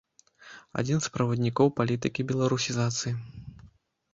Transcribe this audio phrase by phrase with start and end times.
[0.81, 3.13] Адзін з праваднікоў палітыкі беларусізацыі.